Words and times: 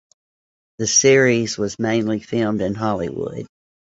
The 0.79 0.87
series 0.87 1.59
was 1.59 1.77
mainly 1.77 2.19
filmed 2.21 2.63
in 2.63 2.73
Hollywood. 2.73 3.45